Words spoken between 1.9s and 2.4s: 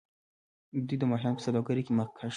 مخکښ دي.